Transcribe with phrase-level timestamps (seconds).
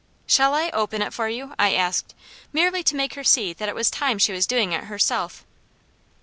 [0.25, 2.15] "Shall I open it for you?" I asked,
[2.51, 5.45] merely to make her see that it was time she was doing it herself.